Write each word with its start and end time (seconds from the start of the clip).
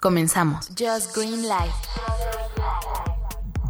Comenzamos. 0.00 0.68
Just 0.78 1.14
Green 1.14 1.42
Life. 1.42 1.74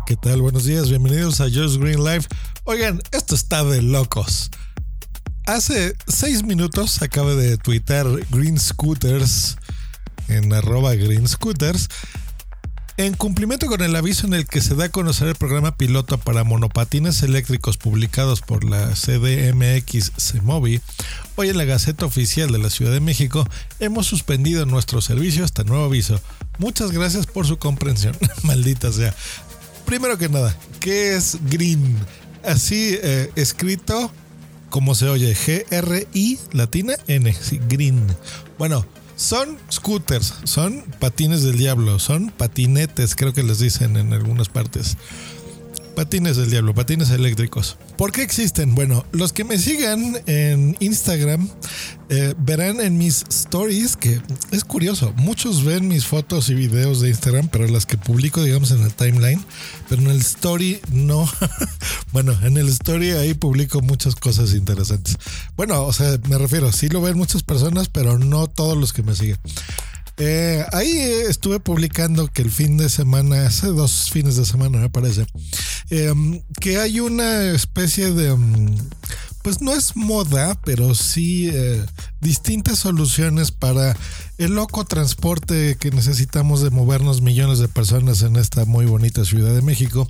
¿Qué 0.06 0.16
tal? 0.16 0.42
Buenos 0.42 0.64
días, 0.64 0.88
bienvenidos 0.88 1.40
a 1.40 1.44
Just 1.50 1.78
Green 1.78 2.04
Life. 2.04 2.28
Oigan, 2.64 3.00
esto 3.10 3.34
está 3.34 3.64
de 3.64 3.82
locos. 3.82 4.50
Hace 5.46 5.96
seis 6.06 6.44
minutos 6.44 7.02
acaba 7.02 7.34
de 7.34 7.56
tuitar 7.56 8.06
Green 8.30 8.60
Scooters 8.60 9.56
en 10.28 10.52
arroba 10.52 10.94
Green 10.94 11.26
Scooters 11.26 11.88
en 13.06 13.14
cumplimiento 13.14 13.66
con 13.66 13.80
el 13.80 13.96
aviso 13.96 14.26
en 14.26 14.34
el 14.34 14.46
que 14.46 14.60
se 14.60 14.74
da 14.74 14.84
a 14.84 14.88
conocer 14.90 15.26
el 15.28 15.34
programa 15.34 15.74
piloto 15.74 16.18
para 16.18 16.44
monopatines 16.44 17.22
eléctricos 17.22 17.78
publicados 17.78 18.42
por 18.42 18.62
la 18.62 18.90
CDMX 18.90 20.12
CEMOVI, 20.18 20.82
hoy 21.36 21.48
en 21.48 21.56
la 21.56 21.64
Gaceta 21.64 22.04
Oficial 22.04 22.52
de 22.52 22.58
la 22.58 22.68
Ciudad 22.68 22.92
de 22.92 23.00
México 23.00 23.48
hemos 23.78 24.06
suspendido 24.06 24.66
nuestro 24.66 25.00
servicio 25.00 25.46
hasta 25.46 25.64
nuevo 25.64 25.84
aviso. 25.84 26.20
Muchas 26.58 26.92
gracias 26.92 27.26
por 27.26 27.46
su 27.46 27.56
comprensión. 27.56 28.14
Maldita 28.42 28.92
sea. 28.92 29.14
Primero 29.86 30.18
que 30.18 30.28
nada, 30.28 30.54
¿qué 30.78 31.16
es 31.16 31.38
Green? 31.48 31.96
Así 32.44 32.98
eh, 33.02 33.30
escrito 33.34 34.12
como 34.68 34.94
se 34.94 35.08
oye, 35.08 35.34
G-R-I 35.34 36.38
latina 36.52 36.94
N, 37.08 37.34
Green. 37.66 38.06
Bueno, 38.58 38.84
son 39.20 39.58
scooters, 39.70 40.32
son 40.44 40.82
patines 40.98 41.42
del 41.42 41.58
diablo, 41.58 41.98
son 41.98 42.30
patinetes, 42.30 43.14
creo 43.14 43.34
que 43.34 43.42
les 43.42 43.58
dicen 43.58 43.98
en 43.98 44.14
algunas 44.14 44.48
partes. 44.48 44.96
Patines 46.00 46.38
del 46.38 46.48
diablo, 46.48 46.74
patines 46.74 47.10
eléctricos. 47.10 47.76
¿Por 47.98 48.10
qué 48.10 48.22
existen? 48.22 48.74
Bueno, 48.74 49.04
los 49.12 49.34
que 49.34 49.44
me 49.44 49.58
sigan 49.58 50.16
en 50.24 50.74
Instagram 50.80 51.46
eh, 52.08 52.32
verán 52.38 52.80
en 52.80 52.96
mis 52.96 53.26
stories 53.28 53.98
que 53.98 54.18
es 54.50 54.64
curioso. 54.64 55.12
Muchos 55.18 55.62
ven 55.62 55.88
mis 55.88 56.06
fotos 56.06 56.48
y 56.48 56.54
videos 56.54 57.02
de 57.02 57.10
Instagram, 57.10 57.48
pero 57.48 57.66
las 57.66 57.84
que 57.84 57.98
publico, 57.98 58.42
digamos, 58.42 58.70
en 58.70 58.80
el 58.80 58.94
timeline, 58.94 59.44
pero 59.90 60.00
en 60.00 60.08
el 60.08 60.20
story 60.22 60.80
no. 60.90 61.30
bueno, 62.12 62.34
en 62.44 62.56
el 62.56 62.68
story 62.68 63.10
ahí 63.10 63.34
publico 63.34 63.82
muchas 63.82 64.16
cosas 64.16 64.54
interesantes. 64.54 65.18
Bueno, 65.54 65.82
o 65.82 65.92
sea, 65.92 66.18
me 66.30 66.38
refiero, 66.38 66.72
sí 66.72 66.88
lo 66.88 67.02
ven 67.02 67.18
muchas 67.18 67.42
personas, 67.42 67.90
pero 67.90 68.18
no 68.18 68.46
todos 68.46 68.74
los 68.74 68.94
que 68.94 69.02
me 69.02 69.14
siguen. 69.14 69.36
Eh, 70.22 70.66
ahí 70.72 70.90
estuve 71.28 71.60
publicando 71.60 72.28
que 72.28 72.42
el 72.42 72.50
fin 72.50 72.76
de 72.76 72.90
semana, 72.90 73.46
hace 73.46 73.68
dos 73.68 74.10
fines 74.10 74.36
de 74.36 74.44
semana 74.44 74.78
me 74.78 74.90
parece, 74.90 75.24
em, 75.90 76.42
que 76.60 76.78
hay 76.78 77.00
una 77.00 77.50
especie 77.52 78.12
de, 78.12 78.34
mm, 78.34 78.76
pues 79.42 79.62
no 79.62 79.72
es 79.72 79.96
moda, 79.96 80.58
pero 80.64 80.94
sí 80.94 81.48
eh, 81.52 81.84
distintas 82.20 82.78
soluciones 82.78 83.50
para 83.50 83.96
el 84.36 84.54
loco 84.54 84.84
transporte 84.84 85.76
que 85.80 85.90
necesitamos 85.90 86.62
de 86.62 86.70
movernos 86.70 87.22
millones 87.22 87.58
de 87.58 87.68
personas 87.68 88.22
en 88.22 88.36
esta 88.36 88.66
muy 88.66 88.84
bonita 88.84 89.24
Ciudad 89.24 89.54
de 89.54 89.62
México, 89.62 90.06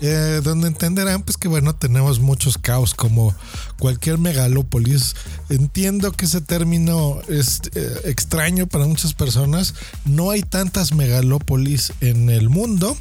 eh, 0.00 0.40
donde 0.42 0.66
entenderán 0.66 1.22
pues 1.22 1.36
que 1.36 1.46
bueno, 1.46 1.76
tenemos 1.76 2.18
muchos 2.18 2.58
caos 2.58 2.94
como 2.94 3.34
cualquier 3.78 4.18
megalópolis. 4.18 5.14
Entiendo 5.48 6.10
que 6.12 6.24
ese 6.24 6.40
término 6.40 7.20
es 7.28 7.62
eh, 7.74 8.00
extraño 8.04 8.66
para 8.66 8.86
muchas 8.86 9.14
personas, 9.14 9.74
no 10.04 10.30
hay 10.30 10.42
tantas 10.42 10.92
megalópolis 10.92 11.92
en 12.00 12.30
el 12.30 12.48
mundo, 12.48 12.96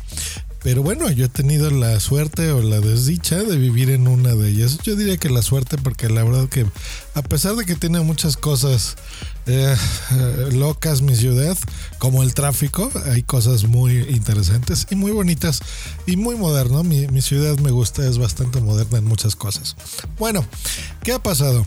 pero 0.66 0.82
bueno, 0.82 1.12
yo 1.12 1.26
he 1.26 1.30
tenido 1.30 1.70
la 1.70 2.00
suerte 2.00 2.52
o 2.52 2.60
la 2.64 2.80
desdicha 2.80 3.36
de 3.36 3.56
vivir 3.56 3.92
en 3.92 4.08
una 4.08 4.34
de 4.34 4.50
ellas. 4.50 4.80
Yo 4.82 4.96
diría 4.96 5.16
que 5.18 5.30
la 5.30 5.44
suerte 5.44 5.78
porque 5.78 6.10
la 6.10 6.24
verdad 6.24 6.50
que 6.50 6.66
a 7.14 7.22
pesar 7.22 7.56
de 7.56 7.66
que 7.66 7.76
tiene 7.76 8.00
muchas 8.00 8.36
cosas 8.36 8.96
eh, 9.46 9.76
locas 10.54 11.04
mi 11.04 11.16
ciudad, 11.16 11.56
como 12.00 12.24
el 12.24 12.34
tráfico, 12.34 12.90
hay 13.06 13.22
cosas 13.22 13.66
muy 13.66 13.96
interesantes 14.10 14.88
y 14.90 14.96
muy 14.96 15.12
bonitas 15.12 15.62
y 16.08 16.18
muy 16.18 16.36
moderno. 16.36 16.84
Mi, 16.84 17.06
mi 17.10 17.22
ciudad 17.22 17.60
me 17.60 17.70
gusta, 17.70 18.04
es 18.04 18.18
bastante 18.18 18.60
moderna 18.60 18.98
en 18.98 19.06
muchas 19.06 19.36
cosas. 19.36 19.76
Bueno, 20.18 20.44
¿qué 21.04 21.14
ha 21.14 21.20
pasado? 21.22 21.64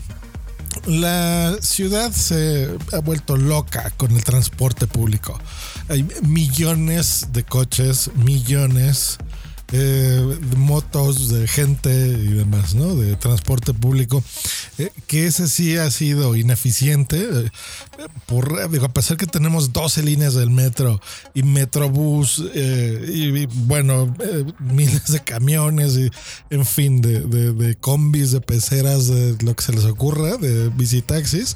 La 0.85 1.57
ciudad 1.61 2.11
se 2.11 2.69
ha 2.93 2.99
vuelto 2.99 3.37
loca 3.37 3.91
con 3.97 4.11
el 4.15 4.23
transporte 4.23 4.87
público. 4.87 5.39
Hay 5.87 6.07
millones 6.21 7.27
de 7.31 7.43
coches, 7.43 8.11
millones 8.15 9.17
eh, 9.71 10.37
de 10.41 10.57
motos, 10.57 11.29
de 11.29 11.47
gente 11.47 11.89
y 11.91 12.33
demás, 12.33 12.73
¿no? 12.73 12.95
De 12.95 13.15
transporte 13.15 13.73
público, 13.73 14.23
eh, 14.79 14.91
que 15.05 15.27
ese 15.27 15.47
sí 15.47 15.77
ha 15.77 15.91
sido 15.91 16.35
ineficiente. 16.35 17.17
Eh, 17.17 17.51
por, 18.25 18.69
digo, 18.71 18.85
a 18.85 18.93
pesar 18.93 19.17
que 19.17 19.27
tenemos 19.27 19.71
12 19.71 20.01
líneas 20.01 20.33
del 20.33 20.49
metro 20.49 20.99
y 21.35 21.43
metrobús 21.43 22.43
y, 22.53 23.45
bueno, 23.45 24.15
miles 24.59 25.11
de 25.11 25.19
camiones 25.19 25.97
y 25.97 26.09
en 26.49 26.65
fin, 26.65 27.01
de, 27.01 27.21
de, 27.21 27.75
combis, 27.75 28.31
de 28.31 28.41
peceras, 28.41 29.07
de 29.07 29.35
lo 29.43 29.55
que 29.55 29.63
se 29.63 29.73
les 29.73 29.85
ocurra, 29.85 30.37
de 30.37 30.69
visitaxis, 30.69 31.55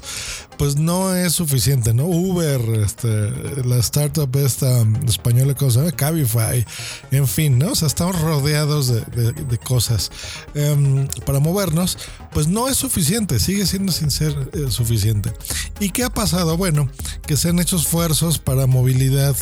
pues 0.56 0.76
no 0.76 1.14
es 1.14 1.32
suficiente, 1.32 1.94
¿no? 1.94 2.06
Uber, 2.06 2.60
este, 2.84 3.30
la 3.64 3.78
startup 3.78 4.34
esta 4.36 4.84
española, 5.06 5.54
¿cómo 5.54 5.70
se 5.70 5.78
llama? 5.78 5.92
Cabify, 5.92 6.64
en 7.10 7.26
fin, 7.26 7.58
¿no? 7.58 7.72
O 7.72 7.74
sea, 7.74 7.88
rodeados 8.12 8.88
de, 8.88 9.58
cosas. 9.58 10.10
Em, 10.54 11.06
para 11.24 11.40
movernos, 11.40 11.98
pues 12.32 12.48
no 12.48 12.68
es 12.68 12.76
suficiente, 12.76 13.38
sigue 13.38 13.66
siendo 13.66 13.92
sin 13.92 14.10
ser 14.10 14.34
eh, 14.52 14.70
suficiente. 14.70 15.32
¿Y 15.80 15.90
qué 15.90 16.04
ha 16.04 16.10
pasado? 16.10 16.56
Bueno, 16.56 16.88
que 17.26 17.36
se 17.36 17.48
han 17.48 17.58
hecho 17.58 17.76
esfuerzos 17.76 18.38
para 18.38 18.66
movilidad, 18.66 19.36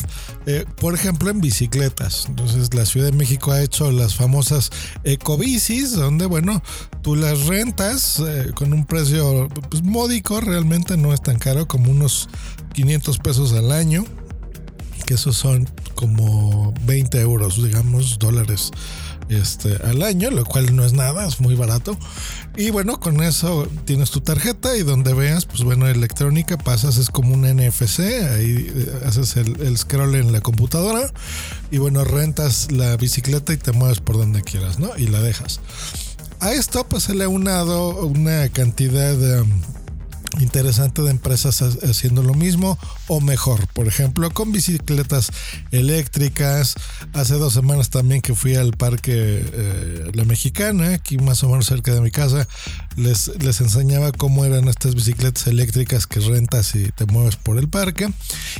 eh, 0.45 0.65
por 0.79 0.93
ejemplo, 0.93 1.29
en 1.29 1.41
bicicletas. 1.41 2.25
Entonces, 2.27 2.73
la 2.73 2.85
Ciudad 2.85 3.07
de 3.07 3.17
México 3.17 3.51
ha 3.51 3.61
hecho 3.61 3.91
las 3.91 4.15
famosas 4.15 4.69
ecobicis, 5.03 5.93
donde, 5.93 6.25
bueno, 6.25 6.61
tú 7.01 7.15
las 7.15 7.47
rentas 7.47 8.19
eh, 8.19 8.51
con 8.55 8.73
un 8.73 8.85
precio 8.85 9.47
pues, 9.69 9.83
módico, 9.83 10.39
realmente 10.41 10.97
no 10.97 11.13
es 11.13 11.21
tan 11.21 11.39
caro, 11.39 11.67
como 11.67 11.91
unos 11.91 12.29
500 12.73 13.19
pesos 13.19 13.53
al 13.53 13.71
año, 13.71 14.05
que 15.05 15.15
esos 15.15 15.37
son 15.37 15.69
como 15.95 16.73
20 16.85 17.19
euros, 17.21 17.63
digamos, 17.63 18.19
dólares 18.19 18.71
este, 19.29 19.77
al 19.83 20.03
año, 20.03 20.29
lo 20.31 20.45
cual 20.45 20.75
no 20.75 20.85
es 20.85 20.93
nada, 20.93 21.27
es 21.27 21.39
muy 21.39 21.55
barato. 21.55 21.97
Y 22.55 22.69
bueno, 22.69 22.99
con 22.99 23.21
eso 23.23 23.67
tienes 23.85 24.11
tu 24.11 24.21
tarjeta 24.21 24.75
y 24.77 24.83
donde 24.83 25.13
veas, 25.13 25.45
pues 25.45 25.63
bueno, 25.63 25.87
electrónica, 25.87 26.57
pasas, 26.57 26.97
es 26.97 27.09
como 27.09 27.33
un 27.33 27.41
NFC, 27.41 27.99
ahí 27.99 28.71
eh, 28.75 28.99
haces 29.05 29.37
el, 29.37 29.59
el, 29.61 29.77
scroll 29.77 30.15
en 30.15 30.31
la 30.31 30.41
computadora 30.41 31.11
y 31.71 31.77
bueno, 31.77 32.03
rentas 32.03 32.71
la 32.71 32.95
bicicleta 32.97 33.53
y 33.53 33.57
te 33.57 33.71
mueves 33.71 33.99
por 33.99 34.17
donde 34.17 34.41
quieras, 34.41 34.79
¿no? 34.79 34.91
Y 34.97 35.07
la 35.07 35.21
dejas. 35.21 35.59
A 36.39 36.51
esto 36.51 36.85
pues 36.87 37.03
se 37.03 37.15
le 37.15 37.23
ha 37.23 37.29
unado 37.29 38.05
una 38.05 38.49
cantidad 38.49 39.15
de 39.15 39.43
interesante 40.39 41.01
de 41.01 41.11
empresas 41.11 41.61
haciendo 41.61 42.23
lo 42.23 42.33
mismo 42.33 42.77
o 43.07 43.21
mejor. 43.21 43.67
Por 43.73 43.87
ejemplo, 43.87 44.31
con 44.31 44.51
bicicletas 44.51 45.31
eléctricas. 45.71 46.75
Hace 47.13 47.35
dos 47.35 47.53
semanas 47.53 47.89
también 47.89 48.21
que 48.21 48.33
fui 48.33 48.55
al 48.55 48.71
parque 48.71 49.13
eh, 49.13 50.11
La 50.13 50.25
Mexicana, 50.25 50.93
aquí 50.93 51.17
más 51.17 51.43
o 51.43 51.49
menos 51.49 51.65
cerca 51.65 51.93
de 51.93 52.01
mi 52.01 52.11
casa, 52.11 52.47
les, 52.95 53.31
les 53.41 53.61
enseñaba 53.61 54.11
cómo 54.11 54.45
eran 54.45 54.67
estas 54.67 54.95
bicicletas 54.95 55.47
eléctricas 55.47 56.07
que 56.07 56.19
rentas 56.19 56.75
y 56.75 56.91
te 56.91 57.05
mueves 57.05 57.35
por 57.35 57.57
el 57.57 57.69
parque. 57.69 58.11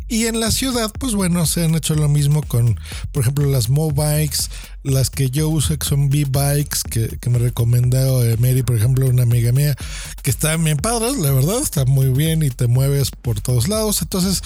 Y 0.08 0.26
en 0.26 0.40
la 0.40 0.52
ciudad, 0.52 0.92
pues 1.00 1.14
bueno, 1.14 1.46
se 1.46 1.66
han 1.66 1.76
hecho 1.76 1.96
lo 1.96 2.10
mismo 2.10 2.42
con, 2.44 2.80
por 3.12 3.24
ejemplo, 3.24 3.46
las 3.46 3.70
Mobikes, 3.70 4.50
las 4.84 5.10
que 5.10 5.30
yo 5.30 5.50
uso, 5.50 5.78
que 5.78 5.88
son 5.88 6.10
B-Bikes, 6.10 6.80
que, 6.90 7.30
me 7.30 7.40
recomendó 7.40 8.24
eh, 8.24 8.38
Mary, 8.38 8.64
por 8.64 8.76
ejemplo, 8.76 9.08
una 9.08 9.24
amiga 9.24 9.52
mía, 9.52 9.76
que 10.22 10.30
están 10.30 10.64
bien 10.64 10.78
padres, 10.78 11.18
la 11.18 11.32
verdad, 11.32 11.62
está 11.62 11.86
muy 11.86 12.10
bien 12.10 12.44
y 12.44 12.50
te 12.50 12.68
mueves 12.68 13.12
por 13.12 13.42
todos 13.42 13.68
lados. 13.68 14.02
Entonces, 14.02 14.44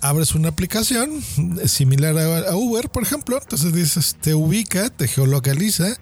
abres 0.00 0.34
una 0.34 0.48
aplicación 0.48 1.22
similar 1.66 2.16
a, 2.18 2.56
Uber, 2.56 2.88
por 2.88 3.02
ejemplo. 3.02 3.38
Entonces 3.40 3.72
dices, 3.72 4.16
te 4.20 4.34
ubica, 4.34 4.90
te 4.90 5.08
geolocaliza 5.08 5.96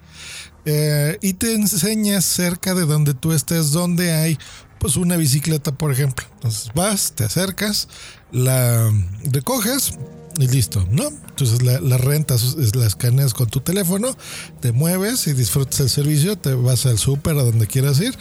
eh, 0.71 1.17
y 1.21 1.33
te 1.33 1.55
enseña 1.55 2.21
cerca 2.21 2.75
de 2.75 2.85
donde 2.85 3.15
tú 3.15 3.33
estés, 3.33 3.71
donde 3.71 4.11
hay 4.13 4.37
pues 4.79 4.97
una 4.97 5.17
bicicleta, 5.17 5.71
por 5.71 5.91
ejemplo. 5.91 6.27
Entonces 6.35 6.69
vas, 6.75 7.13
te 7.13 7.23
acercas, 7.23 7.87
la 8.31 8.93
recoges 9.23 9.93
y 10.37 10.47
listo, 10.47 10.87
¿no? 10.91 11.07
Entonces 11.07 11.63
la, 11.63 11.97
rentas, 11.97 12.55
la 12.75 12.85
escaneas 12.85 13.33
con 13.33 13.49
tu 13.49 13.61
teléfono, 13.61 14.15
te 14.61 14.71
mueves 14.71 15.25
y 15.25 15.33
disfrutas 15.33 15.79
el 15.79 15.89
servicio, 15.89 16.37
te 16.37 16.53
vas 16.53 16.85
al 16.85 16.99
súper, 16.99 17.35
a 17.37 17.43
donde 17.43 17.65
quieras 17.65 17.99
ir, 17.99 18.15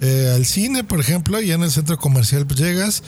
eh, 0.00 0.32
al 0.34 0.46
cine, 0.46 0.84
por 0.84 1.00
ejemplo, 1.00 1.40
y 1.42 1.50
en 1.50 1.62
el 1.62 1.70
centro 1.70 1.98
comercial 1.98 2.46
llegas, 2.46 3.02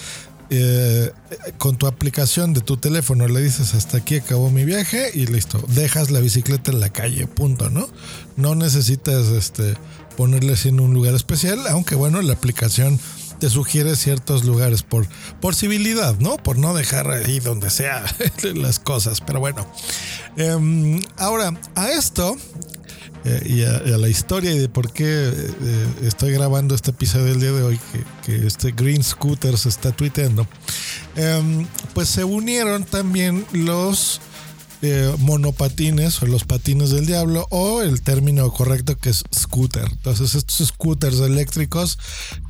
eh, 0.50 1.12
con 1.58 1.79
tu 1.79 1.87
aplicación 1.87 2.52
de 2.52 2.61
tu 2.61 2.76
teléfono 2.76 3.29
le 3.29 3.41
dices 3.41 3.75
hasta 3.75 3.99
aquí 3.99 4.17
acabó 4.17 4.50
mi 4.50 4.64
viaje 4.64 5.11
y 5.14 5.26
listo, 5.26 5.62
dejas 5.69 6.11
la 6.11 6.20
bicicleta 6.20 6.73
en 6.73 6.81
la 6.81 6.91
calle, 6.91 7.26
punto, 7.26 7.70
¿no? 7.70 7.88
No 8.37 8.56
necesitas 8.56 9.26
este, 9.29 9.76
ponerle 10.17 10.55
en 10.64 10.81
un 10.81 10.93
lugar 10.93 11.14
especial, 11.14 11.67
aunque 11.69 11.94
bueno, 11.94 12.20
la 12.20 12.32
aplicación 12.32 12.99
te 13.41 13.49
sugiere 13.49 13.97
ciertos 13.97 14.44
lugares 14.44 14.82
por, 14.82 15.06
por 15.41 15.55
civilidad, 15.55 16.19
¿no? 16.19 16.37
Por 16.37 16.58
no 16.58 16.75
dejar 16.75 17.11
ahí 17.11 17.41
donde 17.41 17.70
sea 17.70 18.05
las 18.55 18.79
cosas. 18.79 19.20
Pero 19.23 19.41
bueno. 19.41 19.67
Em, 20.37 21.00
ahora, 21.17 21.58
a 21.75 21.91
esto 21.91 22.37
eh, 23.25 23.43
y, 23.44 23.62
a, 23.64 23.99
la 23.99 24.08
historia 24.08 24.52
y 24.52 24.58
de 24.58 24.69
por 24.69 24.93
qué 24.93 25.05
eh, 25.05 25.87
estoy 26.02 26.32
grabando 26.32 26.75
este 26.75 26.90
episodio 26.90 27.26
del 27.26 27.40
día 27.40 27.52
de 27.52 27.62
hoy, 27.62 27.81
que, 28.25 28.46
este 28.46 28.72
Green 28.72 29.05
Scooter 29.05 29.58
se 29.58 29.69
está 29.69 29.93
tuiteando, 29.93 30.46
em, 31.17 31.67
pues 31.93 32.08
se 32.08 32.25
unieron 32.25 32.84
también 32.84 33.44
los 33.52 34.20
eh, 34.82 35.14
monopatines 35.19 36.22
o 36.22 36.26
los 36.26 36.44
patines 36.44 36.88
del 36.88 37.05
diablo 37.05 37.46
o 37.50 37.82
el 37.82 38.00
término 38.00 38.50
correcto 38.50 38.96
que 38.96 39.11
es 39.11 39.25
scooter. 39.34 39.87
Entonces 39.90 40.34
estos 40.34 40.69
scooters 40.69 41.20
eléctricos 41.20 41.99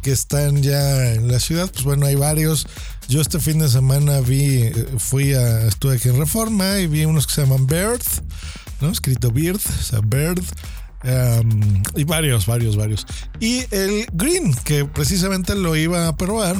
que 0.02 0.12
están 0.12 0.62
ya 0.62 1.12
en 1.14 1.26
la 1.26 1.40
ciudad, 1.40 1.68
pues 1.72 1.84
bueno, 1.84 2.06
hay 2.06 2.14
varios. 2.14 2.68
Yo 3.08 3.20
este 3.20 3.40
fin 3.40 3.58
de 3.58 3.68
semana 3.68 4.20
vi, 4.20 4.70
fui 4.98 5.34
a, 5.34 5.66
estuve 5.66 5.96
aquí 5.96 6.08
en 6.08 6.18
Reforma 6.18 6.78
y 6.78 6.86
vi 6.86 7.04
unos 7.04 7.26
que 7.26 7.34
se 7.34 7.42
llaman 7.42 7.66
Bird, 7.66 8.02
¿no? 8.80 8.88
Escrito 8.88 9.30
Bird, 9.30 9.56
o 9.56 9.82
sea, 9.82 10.00
Bird. 10.00 10.42
Um, 11.02 11.82
y 11.96 12.04
varios, 12.04 12.46
varios, 12.46 12.76
varios. 12.76 13.06
Y 13.40 13.64
el 13.70 14.06
Green, 14.12 14.54
que 14.64 14.84
precisamente 14.84 15.54
lo 15.54 15.74
iba 15.74 16.08
a 16.08 16.16
probar, 16.16 16.56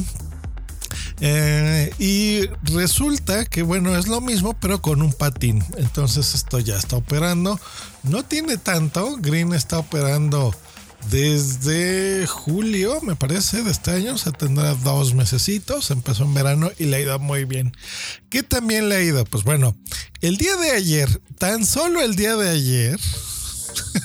eh, 1.23 1.93
y 1.99 2.47
resulta 2.63 3.45
que, 3.45 3.61
bueno, 3.61 3.95
es 3.95 4.07
lo 4.07 4.21
mismo, 4.21 4.55
pero 4.59 4.81
con 4.81 5.03
un 5.03 5.13
patín. 5.13 5.63
Entonces 5.77 6.33
esto 6.33 6.59
ya 6.59 6.75
está 6.75 6.95
operando. 6.95 7.59
No 8.03 8.23
tiene 8.23 8.57
tanto. 8.57 9.17
Green 9.19 9.53
está 9.53 9.77
operando 9.77 10.53
desde 11.09 12.27
julio, 12.27 13.01
me 13.01 13.15
parece, 13.15 13.63
de 13.63 13.71
este 13.71 13.91
año. 13.91 14.17
Se 14.17 14.31
tendrá 14.31 14.75
dos 14.75 15.13
mesecitos. 15.13 15.91
Empezó 15.91 16.23
en 16.23 16.33
verano 16.33 16.71
y 16.77 16.85
le 16.85 16.97
ha 16.97 16.99
ido 17.01 17.19
muy 17.19 17.45
bien. 17.45 17.71
¿Qué 18.29 18.43
también 18.43 18.89
le 18.89 18.95
ha 18.95 19.01
ido? 19.01 19.25
Pues 19.25 19.43
bueno, 19.43 19.77
el 20.21 20.37
día 20.37 20.55
de 20.57 20.71
ayer, 20.71 21.21
tan 21.37 21.65
solo 21.65 22.01
el 22.01 22.15
día 22.15 22.35
de 22.35 22.49
ayer. 22.49 22.99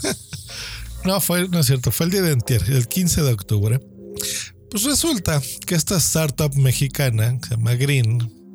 no, 1.04 1.20
fue, 1.20 1.48
no 1.48 1.60
es 1.60 1.66
cierto, 1.66 1.90
fue 1.90 2.06
el 2.06 2.12
día 2.12 2.22
de 2.22 2.32
antier, 2.32 2.62
el 2.70 2.88
15 2.88 3.22
de 3.22 3.32
octubre 3.32 3.80
pues 4.70 4.84
resulta 4.84 5.40
que 5.66 5.74
esta 5.74 5.96
startup 5.96 6.54
mexicana, 6.54 7.38
que 7.40 7.48
se 7.48 7.54
llama 7.56 7.74
Green, 7.74 8.54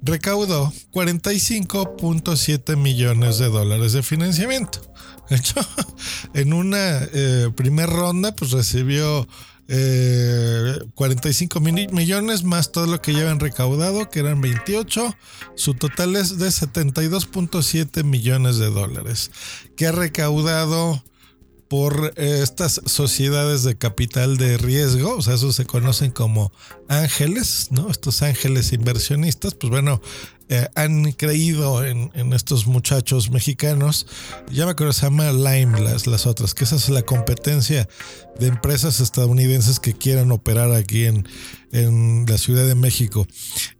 recaudó 0.00 0.72
45.7 0.92 2.76
millones 2.76 3.38
de 3.38 3.48
dólares 3.48 3.92
de 3.92 4.02
financiamiento. 4.02 4.80
De 5.30 5.36
hecho, 5.36 5.54
en 6.34 6.52
una 6.52 7.00
eh, 7.12 7.50
primera 7.54 7.92
ronda, 7.92 8.34
pues 8.34 8.52
recibió 8.52 9.26
45 9.68 11.58
eh, 11.58 11.88
millones 11.92 12.42
más 12.42 12.72
todo 12.72 12.86
lo 12.86 13.02
que 13.02 13.12
llevan 13.12 13.38
recaudado, 13.38 14.08
que 14.08 14.20
eran 14.20 14.40
28. 14.40 15.14
Su 15.56 15.74
total 15.74 16.16
es 16.16 16.38
de 16.38 16.48
72.7 16.48 18.02
millones 18.02 18.56
de 18.56 18.70
dólares, 18.70 19.30
que 19.76 19.86
ha 19.86 19.92
recaudado 19.92 21.02
por 21.68 22.14
eh, 22.16 22.40
estas 22.42 22.80
sociedades 22.86 23.62
de 23.62 23.76
capital 23.76 24.38
de 24.38 24.56
riesgo, 24.56 25.16
o 25.16 25.22
sea, 25.22 25.34
eso 25.34 25.52
se 25.52 25.66
conocen 25.66 26.10
como 26.10 26.50
ángeles, 26.88 27.68
¿no? 27.70 27.90
Estos 27.90 28.22
ángeles 28.22 28.72
inversionistas, 28.72 29.54
pues 29.54 29.70
bueno, 29.70 30.00
eh, 30.48 30.68
han 30.74 31.12
creído 31.12 31.84
en, 31.84 32.10
estos 32.32 32.66
muchachos 32.66 33.30
mexicanos. 33.30 34.06
Ya 34.50 34.64
me 34.64 34.72
acuerdo, 34.72 34.92
se 34.92 35.02
llama 35.02 35.30
Lime, 35.32 35.80
las, 35.80 36.06
las 36.06 36.26
otras, 36.26 36.54
que 36.54 36.64
esa 36.64 36.76
es 36.76 36.88
la 36.88 37.02
competencia 37.02 37.88
de 38.38 38.46
empresas 38.46 39.00
estadounidenses 39.00 39.80
que 39.80 39.94
quieran 39.94 40.30
operar 40.30 40.72
aquí 40.72 41.04
en, 41.04 41.28
en 41.72 42.24
la 42.26 42.38
Ciudad 42.38 42.66
de 42.66 42.74
México. 42.74 43.26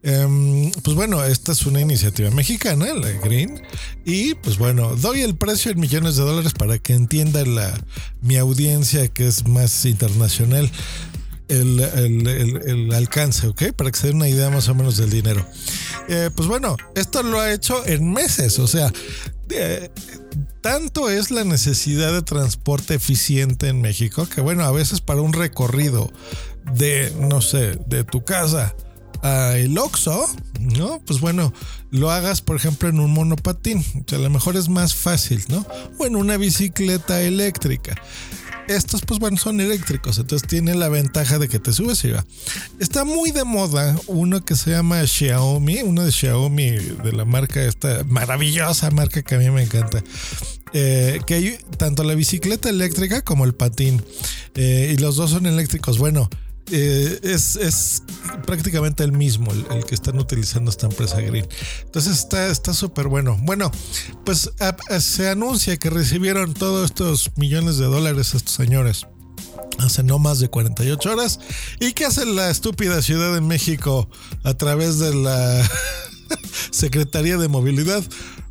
Em, 0.03 0.71
pues 0.83 0.97
bueno, 0.97 1.25
esta 1.25 1.53
es 1.53 1.65
una 1.65 1.81
iniciativa 1.81 2.31
mexicana, 2.31 2.93
la 2.93 3.11
Green. 3.13 3.63
Y 4.05 4.35
pues 4.35 4.59
bueno, 4.59 4.97
doy 4.97 5.23
el 5.23 5.37
precio 5.37 5.71
en 5.71 5.81
millones 5.81 6.17
de 6.17 6.23
dólares 6.23 6.53
para 6.53 6.79
que 6.79 6.95
entienda 6.95 7.45
la, 7.45 7.73
mi 8.21 8.37
audiencia 8.37 9.09
que 9.09 9.27
es 9.27 9.47
más 9.47 9.85
internacional 9.85 10.71
el, 11.49 12.93
alcance, 12.95 13.49
¿ok? 13.49 13.73
Para 13.75 13.91
que 13.91 13.99
se 13.99 14.09
den 14.09 14.17
una 14.17 14.29
idea 14.29 14.51
más 14.51 14.69
o 14.69 14.75
menos 14.75 14.97
del 14.97 15.11
dinero. 15.11 15.45
Eh, 16.09 16.31
pues 16.35 16.49
bueno, 16.49 16.77
esto 16.95 17.23
lo 17.23 17.41
ha 17.41 17.53
hecho 17.53 17.85
en 17.87 18.13
meses, 18.13 18.59
o 18.59 18.67
sea, 18.67 18.93
eh, 19.51 19.91
tanto 20.61 21.11
es 21.11 21.31
la 21.31 21.45
necesidad 21.45 22.13
de 22.13 22.23
transporte 22.23 22.95
eficiente 22.95 23.69
en 23.69 23.81
México 23.81 24.29
que 24.29 24.41
bueno, 24.41 24.65
a 24.65 24.73
veces 24.73 25.01
para 25.01 25.23
un 25.23 25.33
recorrido 25.33 26.13
de, 26.75 27.13
no 27.19 27.41
sé, 27.41 27.79
de 27.87 28.05
tu 28.05 28.25
casa 28.25 28.75
a 29.23 29.57
el 29.57 29.77
Oxxo, 29.79 30.27
¿no? 30.61 31.01
Pues 31.07 31.21
bueno, 31.21 31.53
lo 31.91 32.11
hagas 32.11 32.41
por 32.41 32.57
ejemplo 32.57 32.89
en 32.89 33.01
un 33.01 33.13
monopatín, 33.13 33.79
o 33.79 34.05
sea, 34.07 34.19
a 34.19 34.23
lo 34.23 34.31
mejor 34.31 34.57
es 34.57 34.69
más 34.69 34.95
fácil, 34.95 35.45
¿no? 35.49 35.67
O 35.99 36.07
en 36.07 36.17
una 36.17 36.37
bicicleta 36.37 37.21
eléctrica 37.23 38.01
estos 38.69 39.03
pues 39.03 39.19
bueno 39.19 39.37
son 39.37 39.61
eléctricos, 39.61 40.19
entonces 40.19 40.47
tiene 40.49 40.75
la 40.75 40.89
ventaja 40.89 41.39
de 41.39 41.49
que 41.49 41.59
te 41.59 41.73
subes 41.73 42.05
y 42.05 42.11
va. 42.11 42.25
Está 42.79 43.05
muy 43.05 43.31
de 43.31 43.45
moda 43.45 43.97
uno 44.07 44.45
que 44.45 44.55
se 44.55 44.71
llama 44.71 45.07
Xiaomi, 45.07 45.83
uno 45.83 46.05
de 46.05 46.13
Xiaomi 46.13 46.71
de 46.71 47.13
la 47.13 47.25
marca 47.25 47.63
esta 47.63 48.05
maravillosa 48.05 48.91
marca 48.91 49.23
que 49.23 49.35
a 49.35 49.39
mí 49.39 49.51
me 49.51 49.63
encanta. 49.63 50.03
Eh, 50.75 51.21
que 51.27 51.35
hay 51.35 51.59
tanto 51.79 52.05
la 52.05 52.15
bicicleta 52.15 52.69
eléctrica 52.69 53.23
como 53.23 53.47
el 53.47 53.55
patín 53.55 54.05
eh, 54.55 54.95
y 54.95 55.01
los 55.01 55.17
dos 55.17 55.31
son 55.31 55.47
eléctricos. 55.47 55.99
Bueno, 55.99 56.29
eh, 56.71 57.21
es, 57.23 58.03
prácticamente 58.47 59.05
el 59.05 59.13
mismo, 59.13 59.51
el, 59.53 59.85
que 59.85 59.95
están 59.95 60.19
utilizando 60.19 60.71
esta 60.71 60.87
empresa 60.87 61.21
Green. 61.21 61.47
Entonces 61.85 62.27
está 62.33 62.75
súper 62.75 63.09
bueno. 63.09 63.39
Bueno, 63.43 63.71
pues 64.25 64.51
se 65.01 65.29
anuncia 65.29 65.77
que 65.77 65.91
recibieron 65.91 66.55
todos 66.55 66.87
estos 66.87 67.31
millones 67.37 67.79
de 67.79 67.87
dólares 67.87 68.35
estos 68.35 68.55
señores 68.55 69.07
hace 69.79 70.03
no 70.03 70.19
más 70.19 70.41
de 70.41 70.49
48 70.49 71.13
horas. 71.13 71.41
¿Y 71.81 71.93
qué 71.93 72.05
hace 72.05 72.27
la 72.27 72.51
estúpida 72.51 73.01
Ciudad 73.03 73.33
de 73.33 73.41
México 73.41 74.09
a 74.43 74.55
través 74.55 74.99
de 74.99 75.15
la 75.15 75.69
Secretaría 76.71 77.37
de 77.37 77.49
Movilidad? 77.49 78.03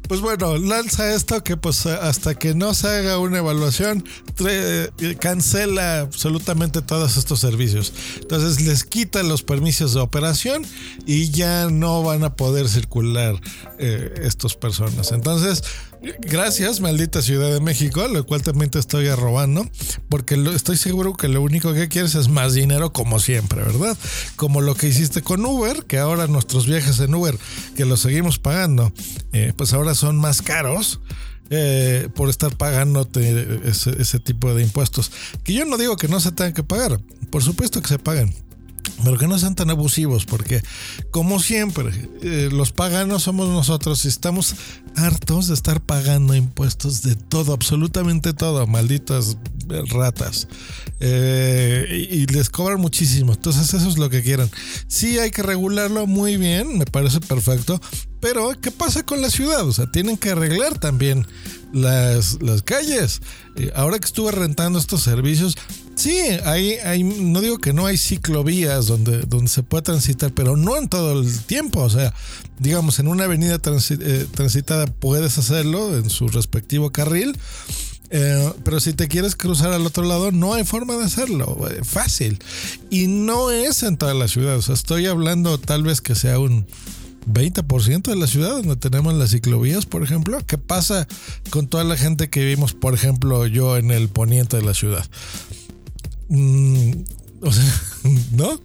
Pues 0.08 0.22
bueno, 0.22 0.58
lanza 0.58 1.14
esto 1.14 1.44
que 1.44 1.58
pues 1.58 1.86
hasta 1.86 2.36
que 2.36 2.56
no 2.56 2.74
se 2.74 2.88
haga 2.88 3.20
una 3.20 3.40
evaluación, 3.40 4.04
cancela 5.20 6.00
absolutamente 6.02 6.82
todos 6.82 7.18
estos 7.18 7.40
servicios. 7.40 7.94
Entonces 8.22 8.62
les 8.66 8.84
quita 8.84 9.24
los 9.24 9.44
permisos 9.44 9.94
de 9.94 10.00
operación 10.00 10.66
y 11.06 11.30
ya 11.32 11.70
no 11.70 12.04
van 12.04 12.24
a 12.24 12.36
poder 12.36 12.70
circular 12.70 13.36
eh, 13.80 14.14
estas 14.24 14.56
personas. 14.56 15.12
Entonces, 15.12 15.64
Gracias, 16.22 16.80
maldita 16.80 17.22
Ciudad 17.22 17.52
de 17.52 17.60
México, 17.60 18.08
lo 18.08 18.26
cual 18.26 18.42
también 18.42 18.70
te 18.70 18.80
estoy 18.80 19.08
arrobando, 19.08 19.68
porque 20.10 20.36
estoy 20.54 20.78
seguro 20.78 21.16
que 21.16 21.28
lo 21.28 21.42
único 21.42 21.74
que 21.74 21.88
quieres 21.88 22.16
es 22.16 22.28
más 22.28 22.54
dinero 22.54 22.94
como 22.94 23.20
siempre, 23.20 23.62
¿verdad? 23.64 23.98
Como 24.36 24.62
lo 24.62 24.76
que 24.76 24.88
hiciste 24.88 25.22
con 25.22 25.46
Uber, 25.46 25.86
que 25.86 25.98
ahora 25.98 26.28
nuestros 26.28 26.68
viajes 26.68 27.00
en 27.00 27.16
Uber, 27.16 27.38
que 27.76 27.86
los 27.86 28.02
seguimos 28.02 28.40
pagando, 28.40 28.92
eh, 29.34 29.54
pues 29.56 29.74
ahora 29.74 29.96
son 29.96 30.18
más 30.18 30.42
caros. 30.42 31.00
Eh, 31.50 32.10
por 32.14 32.28
estar 32.30 32.58
pagándote 32.58 33.62
ese, 33.64 34.02
ese 34.02 34.20
tipo 34.20 34.54
de 34.54 34.64
impuestos. 34.64 35.14
Que 35.46 35.54
yo 35.54 35.64
no 35.64 35.78
digo 35.78 35.96
que 35.96 36.10
no 36.10 36.20
se 36.20 36.34
tengan 36.34 36.52
que 36.52 36.62
pagar, 36.62 37.00
por 37.30 37.42
supuesto 37.42 37.82
que 37.82 37.88
se 37.88 38.00
pagan 38.00 38.34
pero 39.04 39.18
que 39.18 39.28
no 39.28 39.38
sean 39.38 39.56
tan 39.56 39.70
abusivos, 39.70 40.26
porque 40.26 40.62
como 41.12 41.40
siempre, 41.40 41.92
eh, 42.22 42.50
los 42.52 42.72
paganos 42.72 43.24
somos 43.24 43.50
nosotros 43.50 44.06
y 44.06 44.08
estamos 44.08 44.56
hartos 44.96 45.48
de 45.48 45.54
estar 45.54 45.82
pagando 45.82 46.36
impuestos 46.36 47.04
de 47.04 47.16
todo, 47.16 47.54
absolutamente 47.54 48.34
todo, 48.34 48.66
malditas 48.68 49.38
ratas. 49.90 50.48
Eh, 51.00 52.08
y, 52.10 52.26
les 52.28 52.50
cobran 52.50 52.80
muchísimo, 52.80 53.34
entonces 53.34 53.74
eso 53.74 53.88
es 53.88 53.98
lo 53.98 54.10
que 54.10 54.24
quieran. 54.24 54.50
Sí 54.88 55.20
hay 55.20 55.30
que 55.30 55.44
regularlo 55.44 56.08
muy 56.08 56.38
bien, 56.38 56.78
me 56.78 56.86
parece 56.86 57.20
perfecto, 57.20 57.80
pero 58.20 58.60
¿qué 58.60 58.72
pasa 58.72 59.06
con 59.06 59.22
la 59.22 59.30
ciudad? 59.30 59.68
O 59.68 59.74
sea, 59.74 59.92
tienen 59.92 60.18
que 60.18 60.32
arreglar 60.32 60.80
también 60.80 61.28
las, 61.72 62.42
las 62.42 62.64
calles. 62.64 63.22
Eh, 63.56 63.72
ahora 63.76 64.00
que 64.00 64.06
estuve 64.06 64.32
rentando 64.32 64.80
estos 64.80 65.04
servicios, 65.04 65.56
Sí, 65.98 66.16
hay, 66.46 66.74
hay, 66.74 67.04
no 67.04 67.42
digo 67.42 67.58
que 67.58 67.74
no 67.74 67.88
hay 67.88 67.98
ciclovías 67.98 68.86
donde, 68.86 69.22
donde 69.22 69.50
se 69.50 69.64
pueda 69.64 69.82
transitar, 69.82 70.32
pero 70.32 70.56
no 70.56 70.78
en 70.78 70.88
todo 70.90 71.20
el 71.20 71.42
tiempo. 71.42 71.82
O 71.82 71.90
sea, 71.90 72.14
digamos, 72.60 73.00
en 73.00 73.08
una 73.08 73.24
avenida 73.24 73.56
eh, 73.56 74.28
transitada 74.32 74.86
puedes 74.86 75.40
hacerlo 75.40 75.98
en 75.98 76.12
su 76.12 76.28
respectivo 76.28 76.92
carril. 76.92 77.36
Eh, 78.12 78.54
pero 78.64 78.80
si 78.80 78.94
te 78.94 79.08
quieres 79.08 79.36
cruzar 79.36 79.74
al 79.74 79.88
otro 79.88 80.04
lado, 80.04 80.32
no 80.32 80.54
hay 80.54 80.64
forma 80.66 80.96
de 80.98 81.06
hacerlo. 81.06 81.68
Eh, 81.68 81.82
fácil. 81.84 82.38
Y 82.92 83.08
no 83.08 83.50
es 83.50 83.82
en 83.82 83.98
toda 83.98 84.14
la 84.14 84.28
ciudad. 84.28 84.56
O 84.56 84.62
sea, 84.62 84.76
estoy 84.76 85.08
hablando 85.08 85.58
tal 85.58 85.82
vez 85.82 86.02
que 86.02 86.14
sea 86.14 86.38
un 86.38 86.68
20% 87.28 88.04
de 88.04 88.16
la 88.16 88.28
ciudad 88.28 88.52
donde 88.52 88.76
tenemos 88.76 89.16
las 89.16 89.32
ciclovías, 89.32 89.88
por 89.88 90.04
ejemplo. 90.04 90.38
¿Qué 90.46 90.60
pasa 90.60 91.08
con 91.50 91.68
toda 91.68 91.84
la 91.84 91.98
gente 91.98 92.30
que 92.30 92.42
vivimos, 92.42 92.74
por 92.74 92.94
ejemplo, 92.94 93.48
yo 93.48 93.78
en 93.78 93.90
el 93.90 94.10
poniente 94.10 94.58
de 94.58 94.64
la 94.64 94.76
ciudad? 94.76 95.06
Mm, 96.30 96.92
O 97.42 97.52
sea, 97.52 97.82
¿no? 98.34 98.62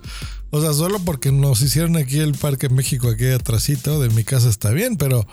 O 0.51 0.61
sea, 0.61 0.73
solo 0.75 0.99
porque 0.99 1.33
nos 1.33 1.63
hicieron 1.63 1.97
aquí 1.97 2.19
el 2.19 2.35
Parque 2.35 2.69
México, 2.69 3.09
aquí 3.09 3.27
atrásito 3.29 4.01
de 4.01 4.11
mi 4.11 4.25
casa 4.25 4.49
está 4.49 4.71
bien, 4.71 4.97
pero... 4.97 5.27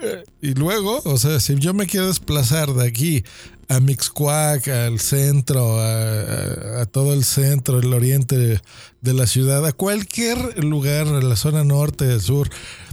Eh, 0.00 0.24
y 0.40 0.54
luego, 0.54 1.00
o 1.04 1.16
sea, 1.16 1.40
si 1.40 1.56
yo 1.56 1.74
me 1.74 1.86
quiero 1.86 2.06
desplazar 2.06 2.72
de 2.72 2.86
aquí 2.86 3.24
a 3.68 3.80
Mixcuac, 3.80 4.68
al 4.68 5.00
centro, 5.00 5.80
a, 5.80 6.86
todo 6.86 7.14
el 7.14 7.24
centro, 7.24 7.80
el 7.80 7.92
oriente 7.92 8.60
de 9.00 9.14
la 9.14 9.26
ciudad, 9.26 9.66
a 9.66 9.72
cualquier 9.72 10.64
lugar, 10.64 11.08
en 11.08 11.28
la 11.28 11.34
zona 11.34 11.64
norte, 11.64 12.20
sur, 12.20 12.48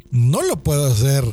no 0.10 0.42
lo 0.42 0.64
puedo 0.64 0.88
hacer 0.88 1.26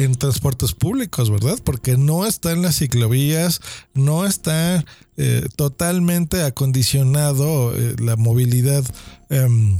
en 0.00 0.14
transportes 0.14 0.72
públicos, 0.72 1.30
¿verdad? 1.30 1.58
Porque 1.62 1.98
no 1.98 2.24
está 2.26 2.52
en 2.52 2.62
las 2.62 2.76
ciclovías, 2.76 3.60
no 3.92 4.24
está 4.24 4.82
eh, 5.18 5.46
totalmente 5.56 6.42
acondicionado 6.42 7.76
eh, 7.76 7.96
la 7.98 8.16
movilidad. 8.16 8.82
Em, 9.28 9.78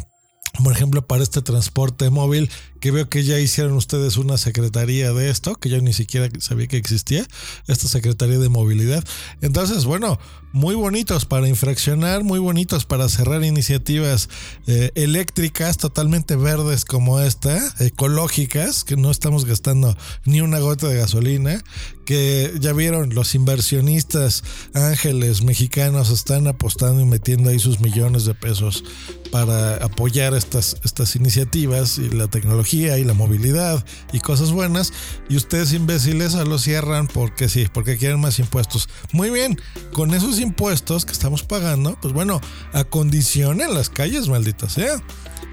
por 0.62 0.74
ejemplo, 0.74 1.06
para 1.06 1.22
este 1.22 1.40
transporte 1.40 2.10
móvil, 2.10 2.50
que 2.80 2.90
veo 2.90 3.08
que 3.08 3.22
ya 3.24 3.38
hicieron 3.38 3.74
ustedes 3.74 4.16
una 4.16 4.38
secretaría 4.38 5.12
de 5.12 5.30
esto, 5.30 5.54
que 5.54 5.68
yo 5.68 5.80
ni 5.80 5.92
siquiera 5.92 6.28
sabía 6.40 6.66
que 6.66 6.76
existía, 6.76 7.26
esta 7.66 7.88
secretaría 7.88 8.38
de 8.38 8.48
movilidad. 8.48 9.04
Entonces, 9.42 9.84
bueno, 9.84 10.18
muy 10.52 10.74
bonitos 10.74 11.26
para 11.26 11.46
infraccionar, 11.46 12.24
muy 12.24 12.38
bonitos 12.38 12.84
para 12.84 13.08
cerrar 13.08 13.44
iniciativas 13.44 14.28
eh, 14.66 14.90
eléctricas 14.94 15.76
totalmente 15.76 16.36
verdes 16.36 16.84
como 16.84 17.20
esta, 17.20 17.60
ecológicas, 17.78 18.82
que 18.82 18.96
no 18.96 19.10
estamos 19.10 19.44
gastando 19.44 19.96
ni 20.24 20.40
una 20.40 20.58
gota 20.58 20.88
de 20.88 20.96
gasolina, 20.96 21.62
que 22.04 22.54
ya 22.58 22.72
vieron 22.72 23.14
los 23.14 23.36
inversionistas 23.36 24.42
ángeles 24.74 25.42
mexicanos 25.42 26.10
están 26.10 26.48
apostando 26.48 27.00
y 27.00 27.04
metiendo 27.04 27.50
ahí 27.50 27.60
sus 27.60 27.80
millones 27.80 28.24
de 28.24 28.34
pesos 28.34 28.82
para 29.30 29.76
apoyar 29.76 30.34
estas, 30.34 30.76
estas 30.82 31.14
iniciativas 31.14 31.98
y 31.98 32.08
la 32.10 32.26
tecnología 32.26 32.69
y 32.72 33.04
la 33.04 33.14
movilidad 33.14 33.84
y 34.12 34.20
cosas 34.20 34.52
buenas 34.52 34.92
y 35.28 35.36
ustedes 35.36 35.72
imbéciles 35.72 36.34
lo 36.34 36.58
cierran 36.58 37.06
porque 37.08 37.48
sí, 37.48 37.66
porque 37.72 37.96
quieren 37.96 38.20
más 38.20 38.38
impuestos. 38.38 38.88
Muy 39.12 39.30
bien, 39.30 39.60
con 39.92 40.14
esos 40.14 40.38
impuestos 40.38 41.04
que 41.04 41.12
estamos 41.12 41.42
pagando, 41.42 41.98
pues 42.00 42.14
bueno, 42.14 42.40
acondicionen 42.72 43.74
las 43.74 43.90
calles, 43.90 44.28
maldita 44.28 44.68
sea. 44.68 45.02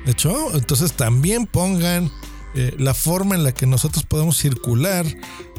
De 0.05 0.11
hecho, 0.11 0.55
entonces 0.55 0.93
también 0.93 1.47
pongan 1.47 2.11
eh, 2.59 2.73
la 2.79 2.95
forma 2.95 3.35
en 3.35 3.43
la 3.43 3.51
que 3.51 3.67
nosotros 3.67 4.03
podemos 4.03 4.35
circular 4.35 5.05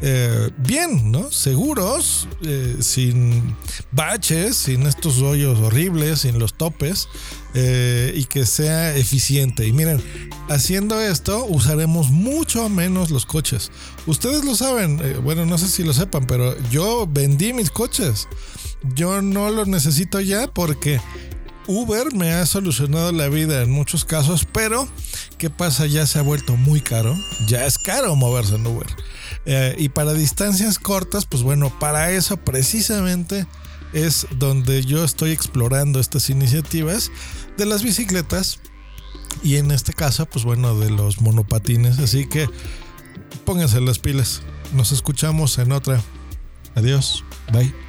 eh, 0.01 0.49
bien, 0.57 1.13
¿no? 1.13 1.31
Seguros, 1.31 2.27
eh, 2.41 2.75
sin 2.81 3.55
baches, 3.93 4.57
sin 4.57 4.85
estos 4.85 5.19
hoyos 5.19 5.59
horribles, 5.59 6.19
sin 6.19 6.39
los 6.39 6.55
topes, 6.55 7.07
y 7.53 8.25
que 8.25 8.45
sea 8.45 8.95
eficiente. 8.97 9.65
Y 9.65 9.71
miren, 9.71 10.03
haciendo 10.49 10.99
esto 10.99 11.45
usaremos 11.45 12.11
mucho 12.11 12.67
menos 12.67 13.11
los 13.11 13.25
coches. 13.25 13.71
Ustedes 14.05 14.43
lo 14.43 14.53
saben, 14.55 15.01
bueno, 15.23 15.45
no 15.45 15.57
sé 15.57 15.69
si 15.69 15.85
lo 15.85 15.93
sepan, 15.93 16.27
pero 16.27 16.53
yo 16.69 17.07
vendí 17.07 17.53
mis 17.53 17.71
coches. 17.71 18.27
Yo 18.93 19.21
no 19.21 19.49
los 19.51 19.69
necesito 19.69 20.19
ya 20.19 20.47
porque 20.53 20.99
Uber 21.69 22.15
me 22.15 22.33
ha 22.33 22.47
solucionado 22.47 23.11
la 23.11 23.29
vida 23.29 23.61
en 23.61 23.69
muchos 23.69 24.03
casos, 24.03 24.47
pero 24.51 24.89
¿qué 25.37 25.51
pasa? 25.51 25.85
Ya 25.85 26.07
se 26.07 26.17
ha 26.17 26.23
vuelto 26.23 26.55
muy 26.55 26.81
caro. 26.81 27.15
Ya 27.45 27.67
es 27.67 27.77
caro 27.77 28.15
moverse 28.15 28.55
en 28.55 28.65
Uber. 28.65 28.87
Eh, 29.45 29.75
y 29.77 29.89
para 29.89 30.13
distancias 30.13 30.79
cortas, 30.79 31.27
pues 31.27 31.43
bueno, 31.43 31.71
para 31.79 32.09
eso 32.09 32.37
precisamente 32.37 33.45
es 33.93 34.25
donde 34.39 34.83
yo 34.83 35.03
estoy 35.03 35.29
explorando 35.29 35.99
estas 35.99 36.31
iniciativas 36.31 37.11
de 37.55 37.67
las 37.67 37.83
bicicletas 37.83 38.61
y 39.43 39.57
en 39.57 39.69
este 39.69 39.93
caso, 39.93 40.25
pues 40.25 40.45
bueno, 40.45 40.73
de 40.79 40.89
los 40.89 41.21
monopatines. 41.21 41.99
Así 41.99 42.25
que 42.25 42.49
pónganse 43.45 43.79
las 43.79 43.99
pilas. 43.99 44.41
Nos 44.73 44.91
escuchamos 44.91 45.59
en 45.59 45.71
otra. 45.71 46.01
Adiós. 46.73 47.23
Bye. 47.53 47.88